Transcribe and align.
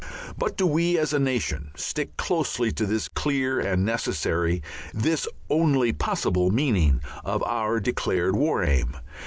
But 0.35 0.57
do 0.57 0.65
we, 0.65 0.97
as 0.97 1.13
a 1.13 1.19
nation, 1.19 1.69
stick 1.75 2.17
closely 2.17 2.71
to 2.71 2.87
this 2.87 3.07
clear 3.07 3.59
and 3.59 3.85
necessary, 3.85 4.63
this 4.95 5.27
only 5.47 5.93
possible, 5.93 6.49
meaning 6.49 7.01
of 7.23 7.43
our 7.43 7.79
declared 7.79 8.35
War 8.35 8.63
Aim? 8.63 8.97